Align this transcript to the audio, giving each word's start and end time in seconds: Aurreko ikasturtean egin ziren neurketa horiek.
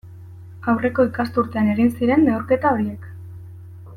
Aurreko 0.71 1.05
ikasturtean 1.09 1.69
egin 1.75 1.93
ziren 1.99 2.27
neurketa 2.31 2.75
horiek. 2.79 3.09